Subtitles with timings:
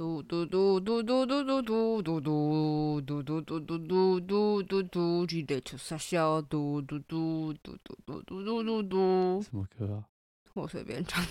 [0.00, 9.42] 嘟嘟嘟嘟嘟嘟嘟嘟嘟嘟嘟嘟嘟嘟嘟嘟嘟嘟，记得出傻笑，嘟嘟嘟嘟嘟嘟嘟嘟嘟嘟。
[9.42, 10.08] 什么歌啊？
[10.54, 11.30] 我随便唱的。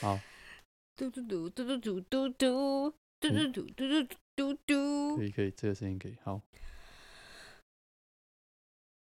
[0.02, 0.18] 好。
[0.96, 2.90] 嘟嘟嘟嘟嘟嘟嘟嘟
[3.20, 5.16] 嘟嘟嘟嘟嘟嘟嘟。
[5.18, 6.16] 可以可以，这个声音可以。
[6.24, 6.42] 好。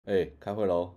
[0.06, 0.96] 哎，开会喽。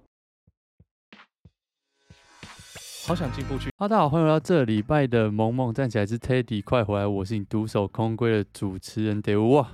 [3.07, 3.69] 好想进步去。
[3.77, 7.07] 哈，大家好，欢迎来到这礼拜的萌萌站起来是 Teddy，快回来！
[7.07, 9.73] 我是你独守空闺的主持人 Daewoo 啊。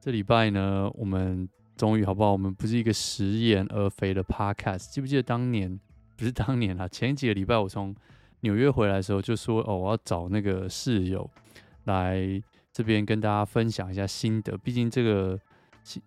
[0.00, 2.32] 这礼拜呢，我们终于好不好？
[2.32, 4.90] 我们不是一个食言而肥的 Podcast。
[4.90, 5.78] 记不记得当年？
[6.16, 7.94] 不是当年啊，前几个礼拜我从
[8.40, 11.30] 纽约回来的时候就说，哦，我要找那个室友
[11.84, 14.56] 来这边跟大家分享一下心得。
[14.56, 15.38] 毕竟这个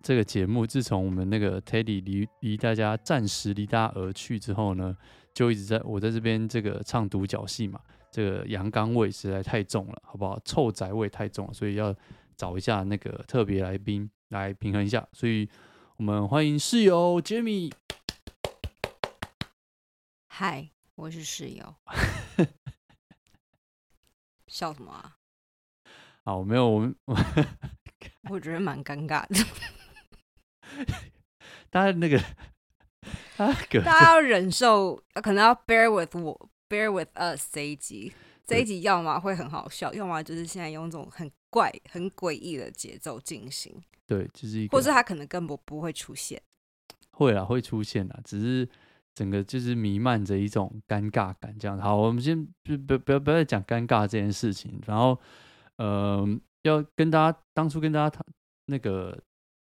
[0.02, 4.98] 这个节目自从我们那个 Teddy 离离大家暂时离大家而去之后呢。
[5.40, 7.80] 就一直在我在这边这个唱独角戏嘛，
[8.12, 10.38] 这个阳刚味实在太重了，好不好？
[10.44, 11.96] 臭宅味太重了，所以要
[12.36, 15.08] 找一下那个特别来宾来平衡一下。
[15.14, 15.50] 所以
[15.96, 17.72] 我们欢迎室友 Jemmy。
[20.28, 21.74] 嗨，我是室友。
[24.48, 25.16] 笑什么啊？
[26.26, 26.94] 好，没有我们，
[28.30, 29.46] 我觉得蛮尴尬的。
[31.72, 32.22] 大家那个。
[33.38, 38.12] 大家要忍受，可能要 bear with 我，bear with us 这一集，
[38.46, 43.74] 这一集要么会很好笑，要么就是现在用这种很怪、很诡异的节奏进行。
[44.06, 46.42] 对，就是一个，或是他可能根本不会出现。
[47.12, 48.68] 会啦，会出现啦，只是
[49.16, 51.80] 整个就是弥漫着一种尴尬感，这样。
[51.80, 55.18] 好，我们先不不不要不要再讲尴尬这件事情，然后
[55.78, 56.28] 呃，
[56.64, 58.26] 要跟大家当初跟大家谈
[58.66, 59.18] 那个。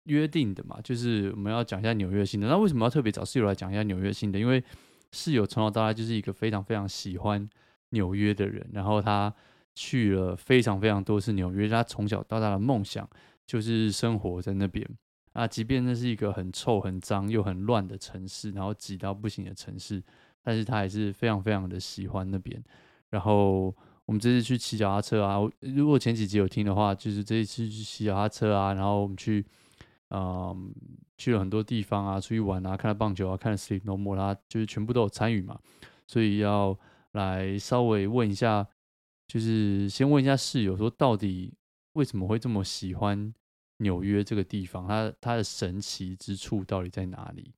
[0.06, 2.48] 约定的嘛，就是我们要讲一下纽约新的。
[2.48, 4.40] 那为什么要特别找室友来讲一下纽约新的？
[4.40, 4.64] 因为
[5.12, 7.48] 室友从小到大就是一个非常非常喜欢
[7.90, 9.32] 纽约的人，然后他
[9.76, 11.70] 去了非常非常多次纽约。
[11.70, 13.08] 他从小到大的梦想
[13.46, 14.84] 就是生活在那边
[15.34, 20.02] 啊，即便那是一个很臭、很脏又很乱的城市，然后挤到不行的城市，
[20.42, 22.60] 但是他还是非常非常的喜欢那边。
[23.12, 23.66] 然后
[24.06, 29.46] 我们这次去骑脚踏车啊，如果前几集有听的话，就是这一次去骑脚踏车啊，然后我们去。
[30.14, 30.74] 嗯，
[31.18, 35.58] 去了很多地方啊，出去玩啊，看了棒球啊，看了 Sleep No More 啦，就是全部都有参与嘛，
[36.06, 36.78] 所以要
[37.14, 38.68] 来稍微问一下，
[39.28, 41.54] 就是先问一下室友说，到底
[41.94, 43.34] 为什么会这么喜欢
[43.78, 44.86] 纽约这个地方？
[44.86, 47.54] 它它的神奇之处到底在哪里？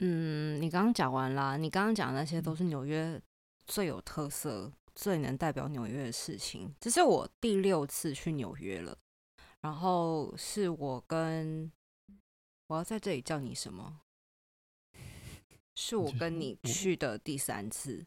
[0.00, 3.22] 嗯，你刚刚讲完啦，你刚刚讲的那些都是纽约
[3.66, 6.74] 最有特色、最能代表纽约的事情。
[6.80, 8.98] 这是我第六次去纽约了。
[9.64, 11.72] 然后是我跟
[12.66, 14.00] 我要在这里叫你什么？
[15.74, 18.04] 是我跟你去的第三次。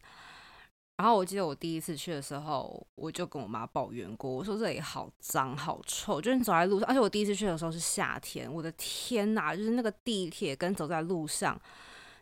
[0.97, 11.59] 然后我记得我第一次去的时候，我就跟我妈抱怨过，我说这里好脏好臭，就是你走在路上，而且我第一次去的时候是夏天，我的天哪，就是那个地铁跟走在路上，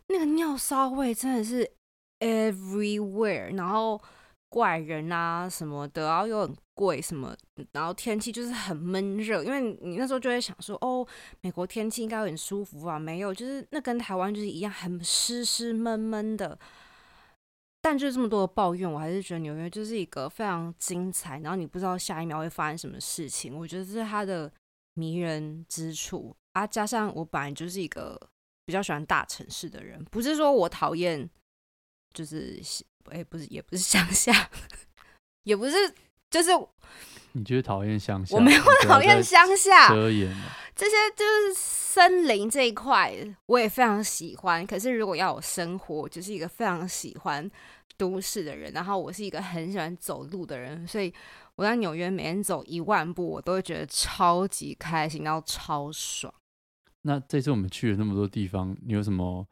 [0.06, 1.70] 那个尿骚味真的是
[2.20, 4.00] everywhere，然后。
[4.48, 7.36] 怪人啊什么的，然后又很贵什么，
[7.72, 11.06] 然后天气就是很闷热，因为你那时候就会想说，哦，
[11.40, 16.58] 美国天气应该很舒服啊，没有，就是那跟台湾就是一样，很湿湿闷闷的。
[17.82, 24.50] 但就是这么多的抱怨，我还是觉得纽约就是一个非常精彩，然后你不知道下一秒会发生什么事情，我觉得这是它的
[24.94, 26.66] 迷人之处啊。
[26.66, 28.20] 加上我本来就是一个
[28.64, 31.28] 比较喜欢大城市的人，不是说我讨厌，
[32.14, 32.60] 就是。
[33.10, 34.50] 哎，不是，也不是乡下，
[35.44, 35.74] 也不是，
[36.30, 36.50] 就是
[37.32, 38.34] 你就是讨厌乡下？
[38.34, 40.34] 我没有讨厌乡下，遮掩
[40.74, 43.14] 这些就是森林这一块，
[43.46, 44.66] 我也非常喜欢。
[44.66, 47.50] 可是如果要我生活，我就是一个非常喜欢
[47.96, 48.70] 都市的人。
[48.72, 51.10] 然后我是一个很喜欢走路的人，所以
[51.54, 56.32] 我在纽约每天走一万步，我都会觉得超级开心，然后超爽。
[57.02, 59.46] 那这次我们去了那么多地方，你有什么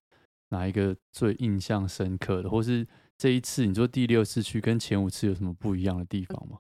[0.51, 2.87] 哪一个最印象深刻的，或是？
[3.25, 6.59] 这一次你说第六次去跟前五次有什么不一样的地方吗？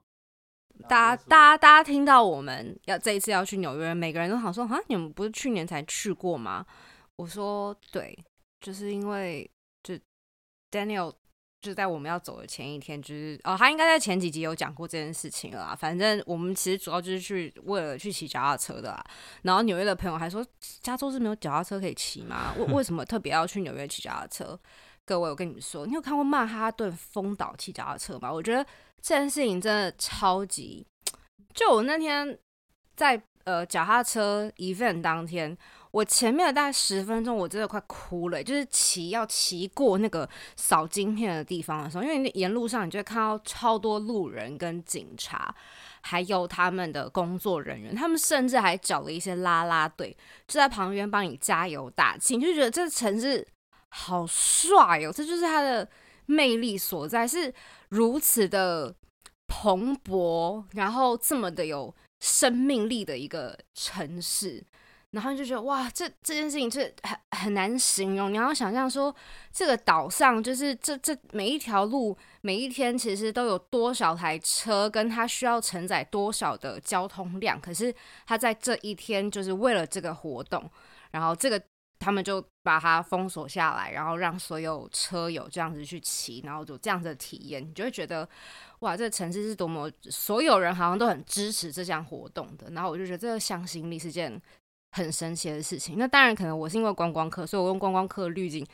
[0.88, 6.64] 大家大家大家听到我们要这一次要去纽约，每个人都想说啊，你们不是去年才去过吗？
[7.16, 8.18] 我说对，
[8.62, 9.46] 就是因为
[9.82, 9.94] 就
[10.70, 11.12] Daniel
[11.60, 15.76] 就在我们要走的前一天，就是哦，他应该在前几集有讲过这件事情了啦。
[15.78, 19.04] 反正我们其实主要就是去为了去骑脚踏车的啦。
[19.42, 20.42] 然后纽约的朋友还说，
[20.80, 22.54] 加州是没有脚踏车可以骑吗？
[22.56, 24.58] 为为什么特别要去纽约骑脚踏车？
[25.06, 28.32] 各位，我跟你们说，你有看过曼哈顿风岛骑脚踏车吗？
[28.32, 28.64] 我觉得
[29.02, 30.86] 这件事情真的超级……
[31.52, 32.38] 就我那天
[32.96, 35.56] 在呃脚踏车 event 当天，
[35.90, 38.42] 我前面的大概十分钟，我真的快哭了。
[38.42, 45.54] 就是骑要骑过那个扫晶片的地方的时候，因为沿路上你就会看到超多路人跟警察，
[46.00, 50.16] 还有他们的工作人员，他们甚至还找了一些啦啦队，
[50.48, 53.46] 就在旁边帮你加油打气，你就觉得这城市
[53.96, 55.12] 好帅哦！
[55.12, 55.88] 这就是它的
[56.26, 57.54] 魅力所在，是
[57.90, 58.92] 如此的
[59.46, 64.64] 蓬勃，然后这么的有生命力的一个城市。
[65.12, 68.32] 然后就觉得哇，这这件事情是很很难形容。
[68.32, 69.14] 你要想象说，
[69.52, 77.60] 这个岛上就是这这每一条路，每一天其实都有多少台车，跟它需要承载多少的交通量。
[77.60, 77.94] 可是
[78.26, 80.68] 他在这一天，就是为了这个活动，
[81.12, 81.62] 然后这个
[82.04, 88.28] 他们就把它封锁下来，然后让所有车友这样子去骑，然后就这样子的体验，你就会觉得
[88.80, 92.70] 哇，这个城市是多么，所有人好像都很支持这项活动的。
[92.72, 94.40] 然后我就觉得这个向心力是件。
[94.96, 95.98] 很神奇的事情。
[95.98, 98.64] 那当然，可能我是因为观光客，所以我用观光客滤镜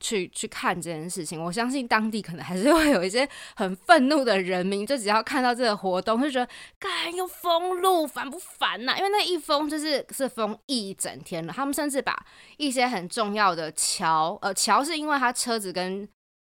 [0.00, 1.42] 去去看这件事情。
[1.42, 6.48] 我相信当地可能还是会有一些很愤怒的人民，就只要看到这个活动，就觉得，
[6.78, 11.52] 干又封路，烦不烦呐、因为那一封就是是封一整天了。
[11.52, 12.16] 他们甚至把
[12.56, 16.08] 一些很重要的桥，呃，桥是因为他车子跟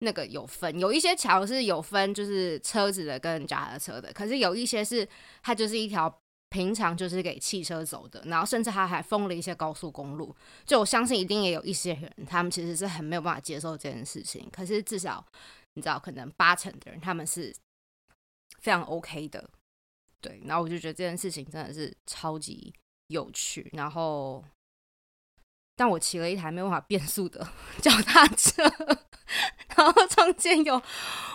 [0.00, 5.08] 那个有分，有一些桥是有分，就是车子的跟脚踏车的，可是有一些是
[5.42, 6.12] 它就是一条。
[6.48, 10.34] 平常就是给汽车走的，然后甚至他还封了一些高速公路。
[10.64, 14.48] 就我相信，一定也有一些人，他们其实是很没有办法接受这件事情。
[14.50, 15.24] 可是至少
[15.74, 17.54] 你知道，可能八成的人他们是
[18.60, 19.50] 非常 OK 的。
[20.20, 22.72] 对，然后我就觉得这件事情真的是超级
[23.08, 23.68] 有趣。
[23.74, 24.42] 然后，
[25.74, 27.46] 但我骑了一台没有办法变速的
[27.82, 28.62] 脚踏车，
[29.76, 30.78] 然后中间有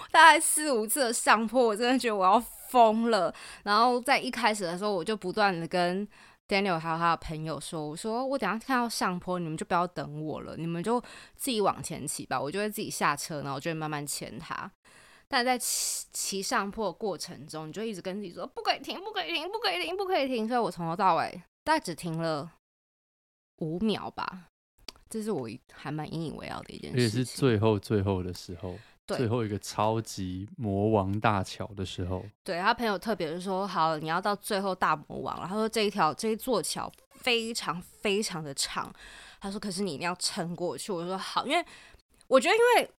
[0.10, 2.44] 大概四五次的上坡，我真的觉得我要。
[2.72, 3.34] 疯了！
[3.64, 6.08] 然后在一开始的时候，我就不断的跟
[6.48, 11.00] Daniel 还有他的朋友说：“我说我等下看到上坡，你们就不要等我了，你们就
[11.36, 14.72] 自己往前骑吧，我就会自己下车，然后我就会慢慢牵他。
[15.28, 20.48] 但在骑骑上坡的过程中，你就一直跟自己说不可以停，不可以停，不可以停，不可以停。
[20.48, 22.52] 所以我从头到尾大概只停了
[23.58, 24.48] 五秒吧，
[25.10, 27.04] 这是我还蛮引以为傲的一件事情。
[27.04, 28.78] 也是最后最后的时候。”
[29.18, 35.48] 最后一个超级魔王大桥的时候，对，他朋友特别是说，好，你要到最后大魔王了。
[35.48, 38.94] 他说这一条这一座桥非常非常的长，
[39.40, 40.92] 他说可是你一定要撑过去。
[40.92, 41.66] 我说好，因为
[42.28, 42.92] 我觉得因为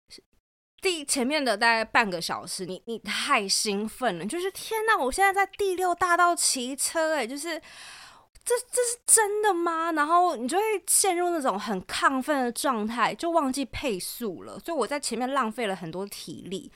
[0.82, 7.62] 第前面的大概半个小时，你你太兴奋了，就是天哪，我现在在第六大道骑车，哎，就是。
[8.44, 9.92] 这这是真的吗？
[9.92, 14.60] 然后你就会陷入那种很亢奋的状态，就忘记配速了。
[14.60, 16.72] 所以我在前面浪费了很多体力。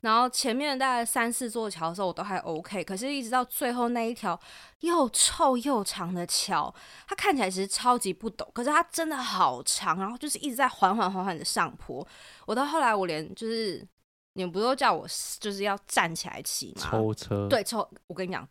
[0.00, 4.38] 然后前面大概三四座桥的时候我都还 OK，可是一直到最后那一条
[4.78, 6.72] 又臭又长的桥，
[7.08, 12.06] 它看起来其实超级不陡，可是它真的好长，然后就是一直在缓缓缓缓的上坡。
[12.46, 13.84] 我到后来我连就是
[14.34, 15.04] 你们不都叫我
[15.40, 16.88] 就是要站起来骑吗？
[16.92, 17.48] 抽车。
[17.48, 17.78] 对，抽。
[18.06, 18.48] 我跟你讲。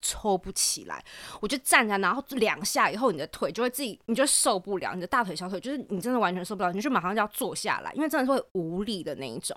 [0.00, 1.04] 抽不起来，
[1.40, 9.56] 我就站着，然后两下以后，你的腿就会自己，你就受不了，你的大腿、小腿，就是你真的完全受不了，你就马上就要坐下来，因为真的是会无力的那一种。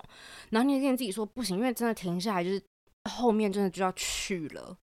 [0.50, 2.62] 然后你跟自己说不行，因为真的停下来就是
[3.10, 4.76] 后面真的就要去了。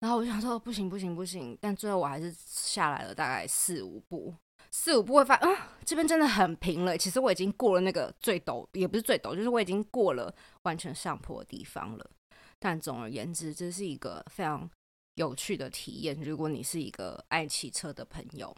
[0.00, 4.32] 然后我就想说不行不行不行，但最后我还是下来了，大概四五步，
[4.70, 6.96] 四五步会发现，嗯，这边真的很平了。
[6.96, 10.32] 其实我已经过了那个最陡，也不是最陡，就是我已经过了
[10.62, 12.10] 完全上坡的地方了。
[12.58, 14.68] 但总而言之，这是一个非常
[15.14, 16.20] 有趣的体验。
[16.20, 18.54] 如果你是一个爱骑车的朋友，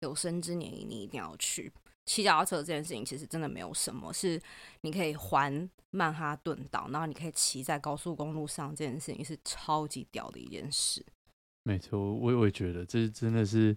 [0.00, 1.72] 有生之年你一定要去
[2.06, 2.56] 骑脚踏车。
[2.56, 4.40] 这件事情其实真的没有什么，是
[4.82, 11.04] 你可以环曼哈顿岛，然后你可以骑在高速公路上，这件事情是超级屌的一件事。
[11.62, 13.76] 没错，我我也觉得这真的是。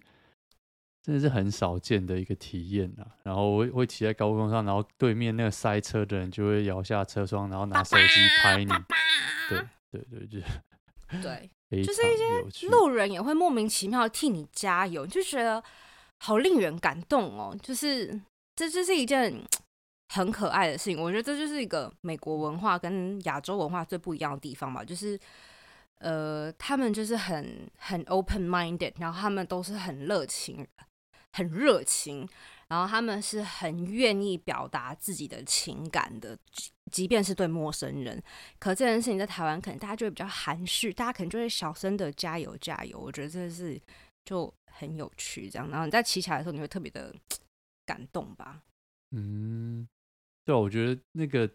[1.08, 3.16] 真的是很少见的一个体验啊！
[3.22, 8.04] 然后我会骑在高速上，然后对面那个塞车的人就会摇下车窗，然后拿手机
[8.42, 8.70] 拍你。
[9.48, 10.44] 对对对，就是
[11.22, 11.50] 对，
[11.82, 12.14] 就是一
[12.52, 15.64] 些路人也会莫名其妙替你加油，就觉得
[16.18, 17.56] 好令人感动哦！
[17.62, 18.20] 就是
[18.54, 19.34] 这就是一件
[20.12, 21.00] 很可爱的事情。
[21.00, 25.18] 我觉得这就是一个美国文化跟亚洲文化最不一样的地方吧，就是。
[26.00, 30.64] 呃，他们就是很很 open minded，然后他们都是很热情、
[31.32, 32.28] 很热情，
[32.68, 36.38] 然后他们是很愿意表达自己的情感的，
[36.90, 38.22] 即便是对陌生人。
[38.58, 42.98] 可这件事情在台湾，可能大家就会比较含蓄，大家可能就会小声的加油加油。
[42.98, 43.80] 我觉得这是
[44.24, 45.68] 就很有趣，这样。
[45.70, 47.14] 然后你在骑起来的时候，你会特别的
[47.86, 48.62] 感动吧？
[49.12, 49.88] 嗯，
[50.44, 51.50] 对，我觉得那个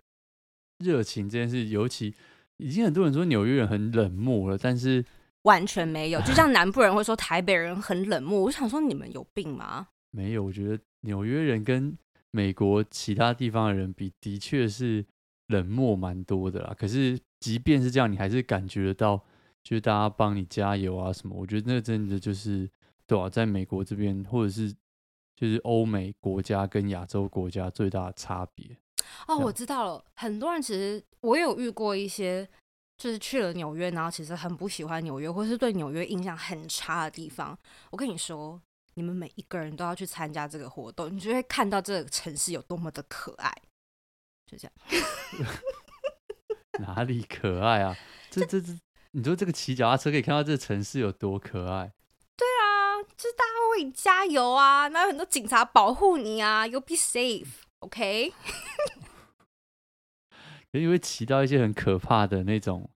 [0.80, 2.14] 热情这件事，尤其。
[2.58, 5.04] 已经很多人说纽约人很冷漠了，但是
[5.44, 6.20] 完全没有。
[6.22, 9.88] 就像南部人会说台北人很冷漠，我想说你们有病吗？
[10.12, 11.98] 没有，我觉得纽约人跟
[12.32, 15.06] 美国其他地方的人比，的确是
[15.48, 16.76] 冷漠蛮多的啦。
[16.78, 19.18] 可是即便是这样，你还是感觉得到，
[19.64, 21.36] 就是大家帮你加油啊什么。
[21.36, 22.70] 我觉得那真的就是
[23.06, 24.72] 对啊，在美国这边，或者是
[25.36, 28.78] 就是欧美国家跟亚洲国家最大的差别。
[29.28, 30.06] 哦，我知道了。
[30.16, 32.48] 很多人其实我有遇过一些，
[32.98, 37.58] 就是去了纽约，然后其实很不喜欢纽约，或是对纽约印象很差的地方。
[37.90, 38.62] 我跟你说，
[38.94, 43.52] 你们每一个人都要去参加这个活动，你就会看到这个城市有多么的可爱。
[44.46, 44.74] 就这样。
[46.80, 47.96] 哪里可爱啊？
[48.30, 48.78] 这这这，
[49.12, 51.92] 你说这个骑脚踏车可以看到这个城市有多可爱？
[52.36, 58.34] 对啊，就是大家会为你加油啊，那有很多警察保护你啊，You'll be safe，OK？
[58.34, 59.13] Okay?
[60.80, 62.90] 因为骑到一些很可怕的那种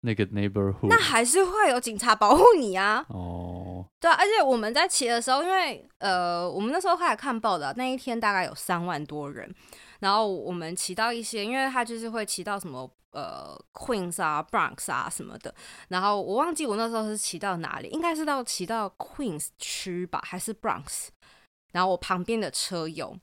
[0.00, 3.04] 那个 neighborhood，那还是会有警察保护你啊。
[3.08, 9.54] 哦，对啊，而且我们在骑的时候，因为呃，我们那时候开始看报道那一天大概有三万多人，
[10.00, 15.54] 然后我们骑到一些，因为他就是会骑到什么呃 Queens 啊、Bronx 啊什么的，
[15.88, 21.08] 然后我忘记我那时候是骑到哪里，应该是到骑到 Queens 区吧，还是 Bronx？
[21.72, 23.16] 然后我旁边的车友。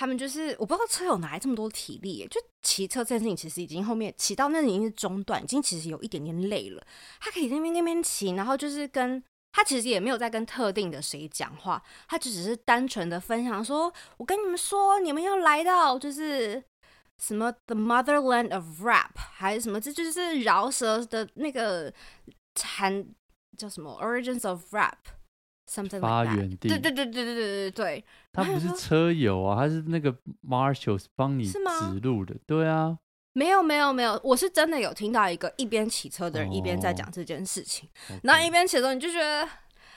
[0.00, 6.82] 他们就是我不知道车友哪来这么多体力，就骑车这件事情其实已经后面骑到那已经是中段，已经其实有一点点累了。
[7.20, 16.64] 他可以在那边那边骑，然后就是跟他其实也没有在跟特定的谁讲话，他就只是单纯的分享说：“我跟你们说，你们要来到就是
[17.22, 19.78] 什么 The Motherland of Rap，还是什么？
[19.78, 21.92] 这就是饶舌的那个
[22.54, 23.04] 产
[23.58, 24.96] 叫什么 Origins of Rap。”
[25.70, 30.12] Something 发源地，对对对对对对对对，他不是车友啊，他是那个
[30.44, 31.62] Marshals 帮你指
[32.02, 32.98] 路的，对啊，
[33.34, 39.48] 没有没有没有，我是真的有听到一个一边骑车的人一边在讲这件事情，哦、然后一边骑的时候你就觉得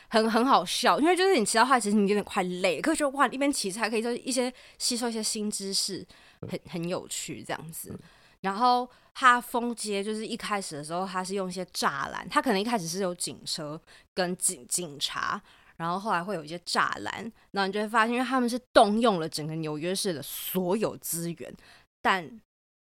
[0.09, 6.05] 很很好笑，因为就是你骑到后来其实你有点快累，可是就哇一边骑车还可以就一些吸收一些新知识，
[6.41, 7.99] 很很有趣这样子。
[8.41, 13.81] 然后他封街就是一开始的时候他是用一些栅栏，他可能一开始是有警车
[14.13, 15.41] 跟警警察。
[15.83, 21.53] 然后后来会有一些栅栏，然后你就会发现，因为他们是动用了整个纽约市的所有资源，
[22.01, 22.39] 但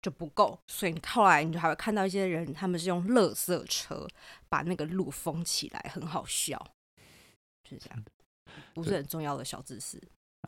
[0.03, 4.07] 就不够，所以你后来你就还会看到一些人，他们是用垃圾车
[4.51, 6.59] 把那个路封起来，很好笑，
[7.65, 8.05] 就是这样，
[8.75, 9.99] 不是很重要的小知识，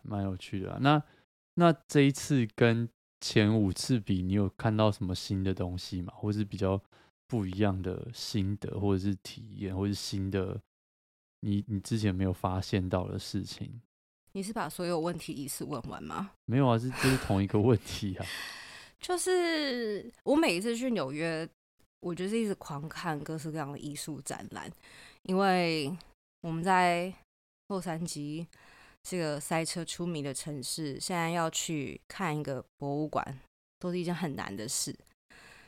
[0.02, 0.78] 蛮有趣的啊。
[0.82, 1.02] 那
[1.54, 2.86] 那这一次跟
[3.22, 6.12] 前五次比，你有看到什么新的东西吗？
[6.14, 6.78] 或是比较
[7.26, 10.60] 不一样的心得，或者是体验，或是新的？
[11.44, 13.82] 你你之前没有发现到的事情，
[14.32, 16.30] 你是把所有问题一次问完吗？
[16.46, 18.24] 没有啊，是就是同一个问题啊。
[18.98, 21.46] 就是我每一次去纽约，
[22.00, 24.72] 我就是一直狂看各式各样的艺术展览，
[25.24, 25.94] 因为
[26.40, 27.12] 我们在
[27.68, 28.46] 洛杉矶
[29.02, 33.38] 这个塞车出名的城市，现在要去看一个博物馆，
[33.78, 34.96] 都是一件很难的事。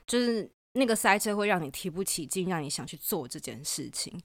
[0.07, 4.19] 就是那个塞车会让你提不起劲，让你想去做这件事情，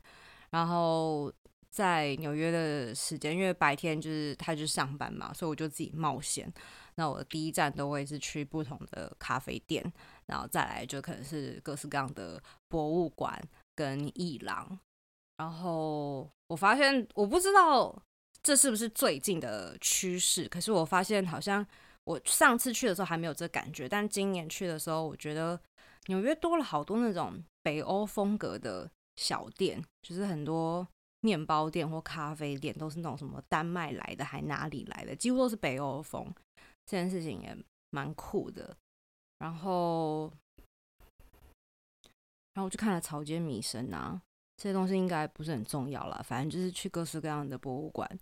[0.51, 1.29] 然后。
[1.71, 6.51] 在纽约的时间，因为白天就是他就上班嘛，所以我就自己冒险。
[6.95, 9.81] 那我的第一站都会是去不同的咖啡店，
[10.25, 13.41] 然后再来就可能是各式各样的博物馆
[13.73, 14.77] 跟艺廊。
[15.37, 17.97] 然后我发现，我不知道
[18.43, 21.65] 这是不是最近的趋势，可是我发现好像
[22.03, 25.57] 我上次去的时候还没有这感觉，但今年去的时候，我觉得
[26.07, 30.85] 纽约多了好多那种北欧风格的小店，就是很多。
[31.21, 36.31] 面包店或咖啡店都是那种什么丹麦来的，还哪里来的，几乎都是北欧风。
[36.85, 37.57] 这件事情也
[37.91, 38.75] 蛮酷的。
[39.39, 40.31] 然后，
[42.53, 44.21] 然后我就看了草间弥生啊，
[44.57, 48.19] 这些东西应该不是很重要啦，反正就是去各式各样的博物馆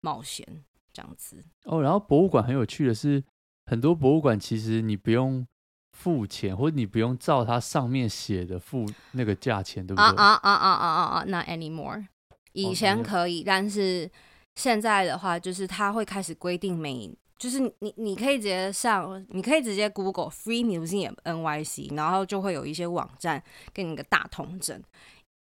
[0.00, 0.46] 冒险
[0.92, 1.44] 这样子。
[1.64, 3.22] 哦，然后博物馆很有趣的是，
[3.66, 5.46] 很多博物馆其实你不用
[5.92, 10.04] 付钱，或者你不用照它上面写的付那个价钱，对不对？
[10.04, 12.06] 啊啊啊啊啊啊啊！Not anymore。
[12.54, 14.10] 以前可以，但是
[14.54, 23.42] 现在的话，就是他会开始规定每，就是你你可以直接上，你可以直接 Google Free Museum NYC，然后就会有一些网站
[23.72, 24.82] 给你个大通整。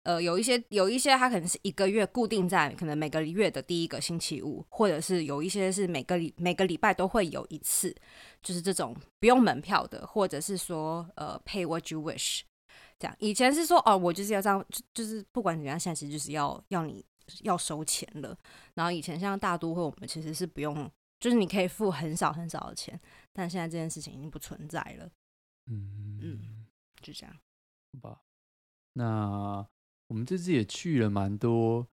[0.02, 7.92] 呃，有一些有一些它可能是一个月固定在可能每个月的第一个星期五，或者是有一些是每个礼每个礼拜都会有一次，
[8.40, 12.42] 就是这种不用门票的，或者是说呃 Pay what you wish。
[12.98, 17.04] 这样，以前是说哦，我就是要这样，就就是不管怎么样，现在其实就是要要你
[17.42, 18.36] 要收钱了。
[18.74, 22.98] 然后以前像大都会，我们其实是不用，就是你可以付很少很少的钱。
[23.32, 25.10] 但现在这件事情已经不存在了。
[25.66, 26.66] 嗯嗯，
[27.02, 27.36] 就这样。
[27.92, 28.20] 好吧。
[28.94, 29.66] 那
[30.08, 31.86] 我们这次也去了蛮多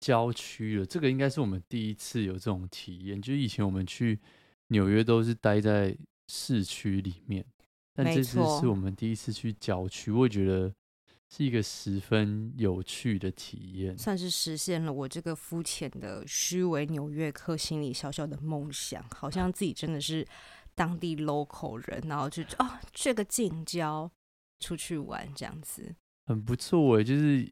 [0.00, 3.20] 郊区了，这个应该是我们第一次有这种体验。
[3.20, 4.18] 就以前我们去
[4.68, 5.94] 纽约都是待在
[6.28, 7.44] 市区里面，
[7.96, 10.70] 但这次是我们第一次去郊区，我也觉得
[11.30, 20.26] 是一个十分有趣的体验，算是实现了我这个肤浅的虚伪纽约客心里小小的梦想，好像自己真的是
[20.74, 24.10] 当地 local 人，然后就哦，这个近郊
[24.60, 25.96] 出去玩这样子。
[26.26, 27.50] 很不错哎，就是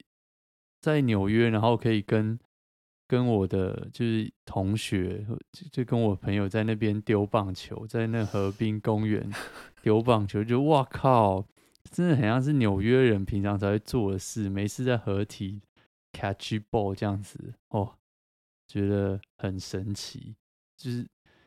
[0.80, 2.38] 在纽约，然后可以跟
[3.06, 9.30] 跟我的就是同学，就就跟我朋友在那边丢棒球，在那河滨公园
[9.84, 11.44] 丢棒球，就哇靠，
[11.90, 15.60] 真的很像是纽约人平常才会做的事，没事在合体
[16.10, 17.96] catch ball 这样子哦，
[18.66, 20.34] 觉得很神奇，
[20.78, 21.06] 就是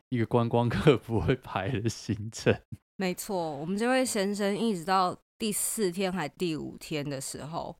[0.09, 2.55] 一个观光客不会排的行程。
[2.97, 5.17] 没错，我们这位先生一直到。
[5.39, 7.77] 第四天还第五天的时候，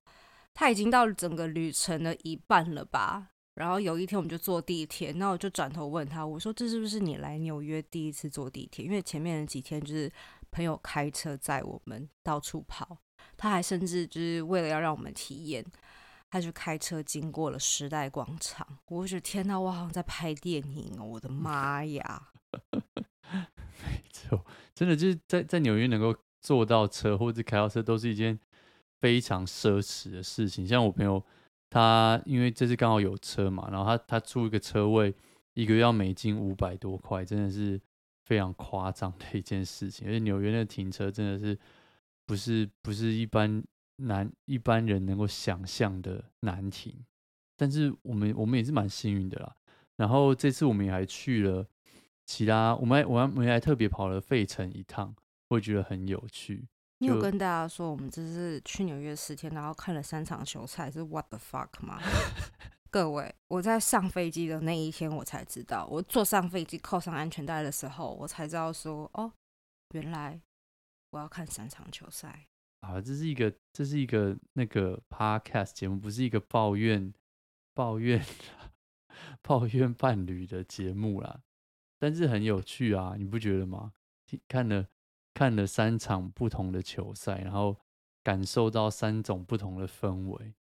[0.53, 3.29] 他已经到了整个旅程的一半了吧？
[3.55, 8.85] 然后有一天我们就坐地铁，那我就转头问他，我说：“这是不是你来纽约第一次坐地铁？
[8.85, 10.07] 因为前面的几天就是
[10.51, 12.97] 朋友开车载我们到处跑，
[13.35, 15.65] 他还甚至就是为了要让我们体验，
[16.29, 18.79] 他就开车经过了时代广场。
[18.87, 21.03] 我觉得天哪，我好像在拍电影哦！
[21.05, 22.29] 我的妈呀！
[23.83, 26.15] 没错，真的就是在在纽约能够。
[26.39, 28.39] 坐到车或者开到车都是一件
[29.01, 30.65] 非常奢侈的事情。
[30.65, 31.21] 像我朋友，
[31.69, 35.13] 他因为这次刚好有车嘛，然后他他租一个车位，
[35.55, 37.81] 一个月要美金五百多块，真的是
[38.27, 40.07] 非常夸张的一件事情。
[40.07, 41.57] 而且纽约那个停车真的是
[42.25, 43.63] 不是不是一般
[43.95, 46.93] 难一般人能够想象的难停。
[47.55, 49.55] 但是我们我们也是蛮幸运的啦。
[49.95, 51.65] 然后这次我们也还去了
[52.25, 55.15] 其他，我们还我们我们还特别跑了费城一趟。
[55.49, 56.67] 会觉得很有趣。
[56.97, 62.01] 你有跟大家说，我们这是去纽约十天，然后看了三场球赛，是 What the fuck 吗？
[62.89, 69.31] 各位，我在上飞机的那一天，我才知道，我坐上飞机扣上安全带的时候，我才知道说，哦，
[69.93, 70.41] 原来
[71.11, 72.47] 我要看三场球赛
[72.81, 72.99] 啊！
[73.01, 77.13] 这是一个，这是一个那个 podcast 节目，不是一个抱怨、
[77.73, 78.23] 抱怨、
[79.41, 81.41] 抱怨伴侣的节目啦。
[81.99, 83.93] 但是很有趣啊，你不觉得吗？
[84.47, 84.87] 看了。
[85.33, 87.77] 看了三场不同的球赛，然后
[88.23, 90.55] 感受到三种不同的氛围，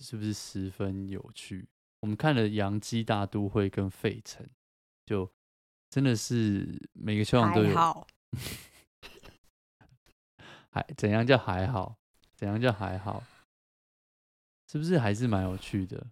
[0.00, 1.68] 是不是十分有趣？
[2.00, 4.46] 我们看了洋基大都会跟费城，
[5.04, 5.30] 就
[5.90, 7.68] 真的是每个球场都有。
[7.68, 8.06] 还好，
[10.70, 11.96] 还怎样叫还好？
[12.34, 13.22] 怎样叫还好？
[14.70, 16.06] 是不是还是蛮有趣的？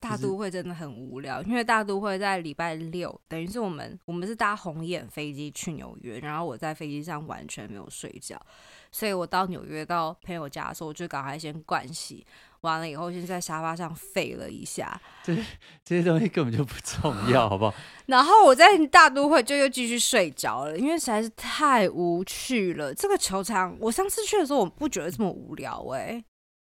[0.00, 8.44] 大都会真的很无聊，因为大都会在礼拜六，等于是我们我们是搭红眼飞机去纽约，然后我在飞机上完全没有睡觉，
[8.90, 12.26] 所以我到纽约到朋友家的时候，我就赶快先盥洗，
[12.62, 15.34] 完了以后先在沙发上废了一下，这
[15.84, 17.74] 这些东西根本就不重 要，好不好？
[18.06, 22.94] 然后我在大都会就又继续睡着了，因为实在是太无趣了。
[22.94, 26.24] 这个球场我上次去的时候，我不觉得这么无聊哎、欸。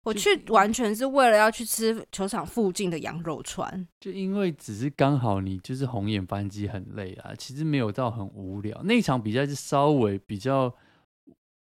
[0.04, 8.80] 我去完全是为了要去吃球场附近的羊肉串，就因为只是刚好你就是红眼班机很累啊，其实没有到很无聊。
[8.84, 10.74] 那场比赛是稍微比较，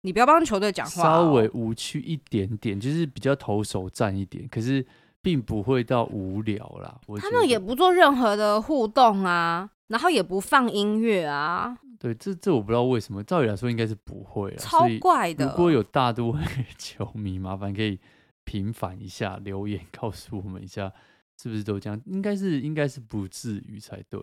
[0.07, 4.85] 你不要帮球队讲话，稍微无趣一点点，就是比较投手战一点，可是
[5.21, 6.99] 并不会到无聊啦。
[7.19, 11.77] 他们也不做任何的互动啊，然后也不放音乐啊。
[11.99, 15.45] 对，这这我不知道为什么，照理来说应该是不会啊，超怪的。
[15.45, 16.39] 如果有大都会
[16.77, 17.99] 球迷，麻烦可以。
[18.49, 20.89] 平反一下，留言告诉我们一下，
[21.37, 22.01] 是不是都这样？
[22.05, 24.21] 应该是，应该是不至于才对，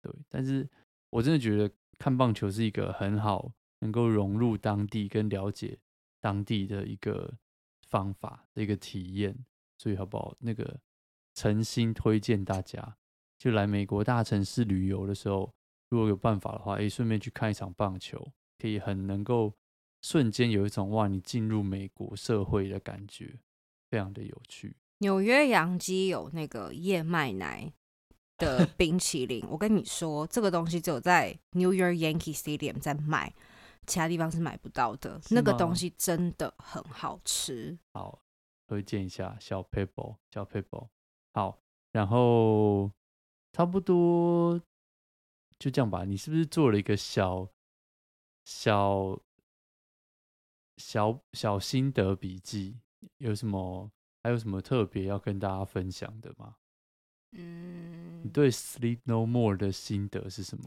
[0.00, 0.14] 对。
[0.28, 0.64] 但是
[1.10, 5.78] 我真的觉得看棒球是一个很好能够融入当地跟了解
[6.20, 7.34] 当地的一个
[7.88, 9.36] 方法的一个体验，
[9.78, 10.34] 所以好不好？
[10.40, 10.80] 那个
[11.34, 12.96] 诚心推荐大家，
[13.38, 15.52] 就来美国大城市旅游的时候，
[15.88, 19.54] 如果有办法的话，诶，顺便去看一场棒球，可以很能够
[20.02, 23.38] 瞬间有一种哇，你进入美国社会的感觉。
[23.88, 24.76] 非常的有趣。
[24.98, 27.72] 纽约洋基有那个燕麦奶
[28.36, 33.32] 的冰淇淋，我跟你说，这个东西只有在 New York Yankee Stadium 在卖，
[33.86, 35.20] 其他地方是买不到的。
[35.30, 37.78] 那个东西真的很好吃。
[37.92, 38.22] 好，
[38.66, 40.88] 推荐一下小 paper，小 paper。
[41.32, 41.58] 好，
[41.92, 42.90] 然后
[43.52, 44.60] 差不多
[45.58, 46.04] 就这样吧。
[46.04, 47.48] 你是不是做了一个小
[48.44, 49.20] 小
[50.76, 52.78] 小小心得笔记？
[53.18, 53.90] 有什么？
[54.22, 56.56] 还有什么特别要跟大家分享的吗？
[57.32, 60.64] 嗯，你对《Sleep No More》的心得是什么？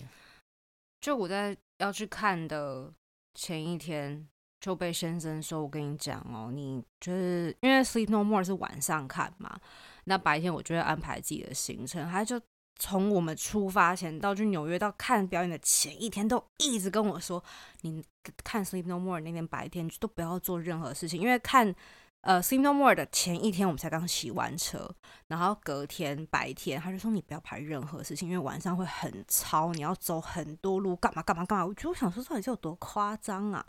[1.02, 2.94] 就我在要去看的
[3.42, 4.28] 前一天，
[4.60, 9.58] 就被先生说：“我跟你讲哦，你就是因为《Sleep No More》是晚上看嘛，
[10.04, 12.06] 那白天我就会安排自己的行程。
[12.12, 12.40] 他就
[12.76, 17.42] 从我们出发前到去纽约到看表演的前一天，都一直跟我说：
[17.84, 18.04] 你
[18.44, 21.74] 看《Sleep No More》那天白天都不要做任何事情，因为看。”
[22.22, 24.94] 呃，《Sleep No More》的前一天，我们才刚洗完车，
[25.28, 31.66] 然后隔天白天，他就说你不要排任何事情，因为晚上会很吵，你要走很多路，干嘛干嘛干嘛。
[31.66, 33.66] 我就想说，到底是有多夸张啊？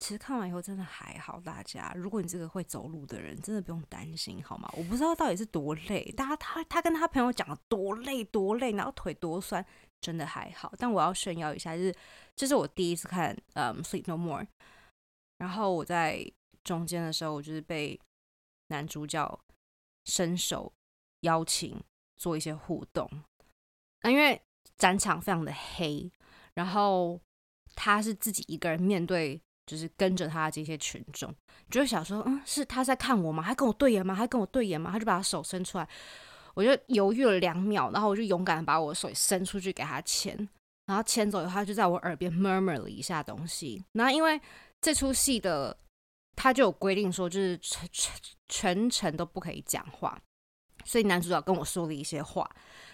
[0.00, 4.68] 其实看完以后真的还好，大家，如果你这个会走路的人，真的不用担心，好吗？
[4.76, 9.64] 我不知道到底是多累，大家他他跟他朋友讲了多累多累，然后腿多酸，
[10.00, 10.72] 真的还好。
[10.76, 11.94] 但我要炫耀一下，就是
[12.34, 14.42] 这是我第一次看嗯《Sleep No More》，
[15.38, 16.28] 然后我在。
[16.68, 17.98] 中间的时候，我就是被
[18.68, 19.40] 男主角
[20.04, 20.70] 伸手
[21.22, 21.82] 邀请
[22.18, 23.08] 做一些互动。
[24.02, 24.38] 那因为
[24.76, 26.10] 展场非常的黑，
[26.52, 27.18] 然后
[27.74, 31.34] 他是自己一个人面对，就是跟着他的这些群众，
[31.70, 33.42] 就会想说，嗯，是他在看我吗？
[33.42, 34.14] 还跟我对眼吗？
[34.14, 34.92] 还跟我对眼吗？
[34.92, 35.88] 他就把他手伸出来，
[36.52, 40.36] 我就犹豫了两秒，然后我就勇敢把我手伸出去给他牵，
[40.84, 43.82] 然后牵走以后，他就在我耳边 murmur 了一下东西。
[43.92, 44.38] 然后因为
[44.82, 45.76] 这出戏的。
[46.40, 48.14] 他就有规定说，就是全全
[48.48, 50.16] 全程都不可以讲话，
[50.84, 52.48] 所以男主角跟我说了一些话，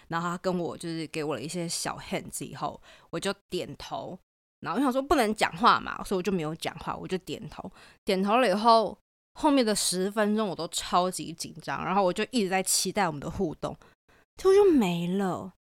[0.07, 2.81] 然后他跟我就是给我了一些小 hint 以后，
[3.11, 4.17] 我就点头，
[4.61, 7.71] 然后我想说不能讲话嘛，所以我就没有讲话，我就点头，
[8.03, 8.97] 点头了以后，
[9.35, 13.77] 后面的十分钟我都超级紧张，然后我就一直在期待我们的互动，
[14.37, 15.53] 结果就没了。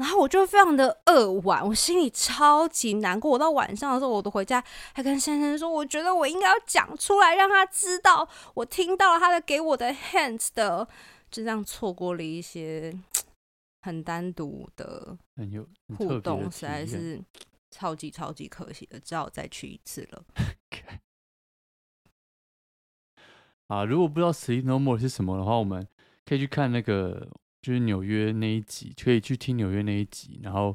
[0.00, 3.32] 然后我就非常的扼腕，我心里超级难过。
[3.32, 10.88] 我到晚上的时候，我都回家还跟先生说，我觉得我应该要讲出来，让他知道我听到了他的给我的 hints 的，
[11.30, 12.98] 就这样错过了一些
[13.82, 15.18] 很单独的
[15.98, 17.20] 互动，实在是
[17.70, 20.24] 超级超级可惜的，只好再去一次了。
[23.66, 25.86] 啊， 如果不知道《Sleep No More》是什么的话，我们
[26.24, 27.28] 可以去看那个。
[27.62, 30.74] 就是纽约那一集，可以去听纽约那一集，然后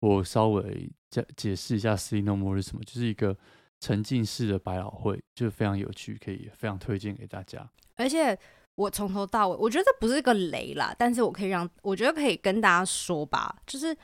[0.00, 3.36] 我稍微解解释一下《Sleep No More》是什么，就是一个
[3.80, 7.68] 沉浸式的百老汇，就非常有趣，可以非常推荐给大家。
[7.96, 8.38] 而且
[8.76, 13.94] 我从头到尾，我觉得这不是一个雷啦，但是我可以让我觉得可以跟大家说吧，就是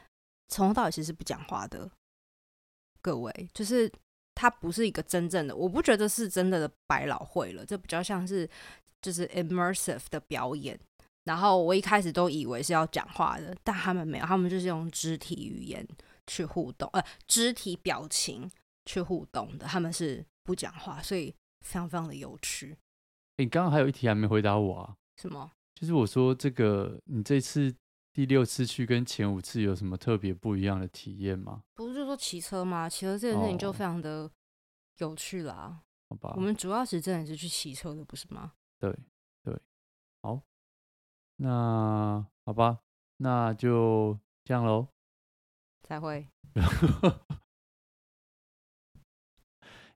[0.48, 1.90] 从头到尾其实是不讲话的，
[3.00, 3.90] 各位，就是
[4.34, 8.48] 它不是一个真正的，我不觉得是真的的百老汇了，这比较像是
[9.00, 10.78] 就是 immersive 的表演。
[11.28, 15.86] 然后我一开始都以为是要讲话的，但他们没有，他们就是用肢体语言
[16.26, 18.50] 去互动，呃，肢体表情
[18.86, 22.78] 去互动的，他们是不讲话，所以非常非常的有趣。
[23.36, 24.96] 你刚刚还有一题还没回答我啊？
[25.20, 25.52] 什么？
[25.74, 27.72] 就是我说这个，你这次
[28.14, 31.60] 第六次去跟前五次有什么特别不一样的体验吗？
[31.74, 32.88] 不是就说骑车吗？
[32.88, 34.30] 骑车这件事情就非常的
[34.96, 35.78] 有趣啦。
[36.08, 38.54] 哦，好吧，我们主要是真的是去骑车的，不是吗？
[38.80, 38.96] 对。
[41.40, 42.80] 那好吧，
[43.18, 44.88] 那就这样喽。
[45.82, 46.26] 再会。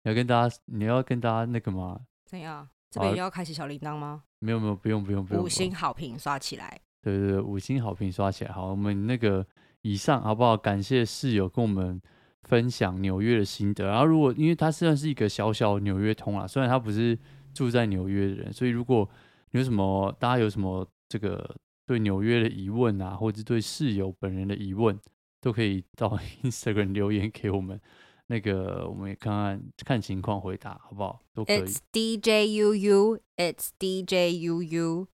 [0.05, 2.01] 要跟大家，你要跟大家那个吗？
[2.27, 2.69] 怎样？
[2.91, 4.23] 这边要开启小铃铛吗？
[4.39, 5.43] 没有没有，不用不用不用。
[5.43, 6.81] 五星好评刷起来。
[7.03, 8.53] 对对对，五星好评刷起来。
[8.53, 9.45] 好，我们那个
[9.81, 10.57] 以上好不好？
[10.57, 12.01] 感谢室友跟我们
[12.43, 13.87] 分享纽约的心得。
[13.87, 17.19] 然后如果因为他虽然是一个小小纽约通啊，虽然他不是
[17.53, 19.09] 住在纽约的人，所以如果
[19.51, 20.87] 有什么大家有什么。
[21.13, 24.99] 这个对纽约的疑问啊，或者对室友本人的疑问，
[25.43, 26.09] 都可以到
[26.43, 27.79] Instagram 留言给我们。
[28.29, 31.21] 那个，我们也看看看情况回答，好不好？
[31.35, 31.59] 都可以。
[31.59, 35.07] It's DJUU, It's DJUU,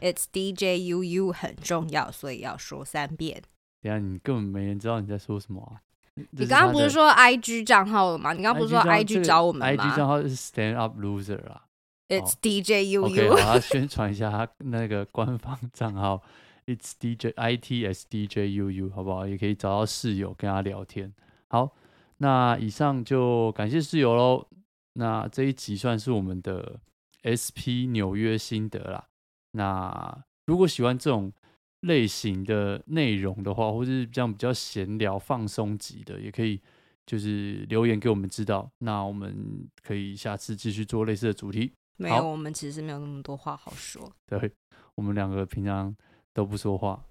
[0.00, 3.42] It's DJUU 很重要，所以要说三遍。
[3.82, 5.82] 等下你根本没人知道你在说什么啊？
[6.30, 8.32] 你刚刚不是说 IG 账号了吗？
[8.32, 11.65] 你刚刚不是说 IG 找我们吗？IG 账号是 Stand Up Loser 啊。
[12.08, 13.04] It's DJ UU。
[13.04, 16.22] OK，好，他宣传一下他那个官方 账号
[16.66, 19.26] ，It's DJ ITS DJ UU，好不好？
[19.26, 21.12] 也可以找到室友跟他聊天。
[21.48, 21.74] 好，
[22.18, 24.46] 那以上就感谢室友喽。
[24.94, 26.80] 那这一集算是我们的
[27.26, 29.04] SP 纽约心得啦。
[29.52, 31.32] 那如果喜欢这种
[31.80, 36.60] 类型的内容的话，或者是这样比较闲聊放松级的，也可以
[37.04, 38.70] 就是留言给我们知道。
[38.78, 41.72] 那我们可以下次继续做类似的主题。
[41.96, 44.10] 没有，我们其实没有那么多话好说。
[44.26, 44.52] 对，
[44.94, 45.94] 我们两个平常
[46.32, 47.02] 都不说话。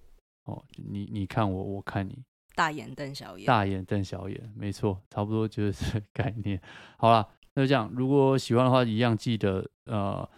[0.44, 6.62] 哦，你你看我，我看你，大眼瞪小眼，大眼瞪小眼，没错，差不多就是这个概念。
[6.98, 7.92] 好了，那就这样。
[7.96, 10.30] 如果喜欢的话，一样记得呃，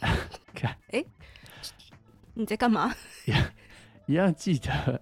[0.52, 1.02] 看，哎，
[2.34, 2.94] 你在干嘛？
[4.06, 5.00] 一样记得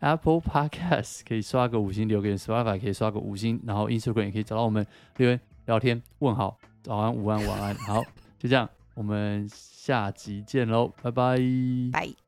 [0.00, 4.86] Apple Podcast 可以刷个五星留言，Spotify 可以刷个五星，然后 Instagram 也可以找到我们
[5.16, 6.56] 留言聊天问好，
[6.88, 7.74] 早安、午安、晚安。
[7.74, 8.02] 好，
[8.38, 11.36] 就这样，我们下集见喽，拜拜。
[11.92, 12.27] 拜。